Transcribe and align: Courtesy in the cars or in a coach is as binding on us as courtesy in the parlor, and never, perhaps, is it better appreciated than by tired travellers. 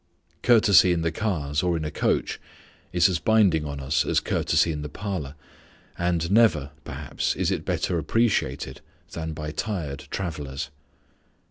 Courtesy 0.41 0.91
in 0.93 1.03
the 1.03 1.11
cars 1.11 1.61
or 1.61 1.77
in 1.77 1.85
a 1.85 1.91
coach 1.91 2.41
is 2.91 3.07
as 3.07 3.19
binding 3.19 3.65
on 3.65 3.79
us 3.79 4.03
as 4.03 4.19
courtesy 4.19 4.71
in 4.71 4.81
the 4.81 4.89
parlor, 4.89 5.35
and 5.95 6.31
never, 6.31 6.71
perhaps, 6.83 7.35
is 7.35 7.51
it 7.51 7.65
better 7.65 7.99
appreciated 7.99 8.81
than 9.11 9.33
by 9.33 9.51
tired 9.51 10.07
travellers. 10.09 10.71